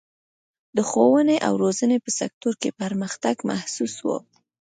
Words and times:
د 0.75 0.77
ښوونې 0.89 1.37
او 1.47 1.53
روزنې 1.63 1.97
په 2.05 2.09
سکتور 2.19 2.53
کې 2.61 2.77
پرمختګ 2.81 3.35
محسوس 3.49 3.93
و. 4.05 4.07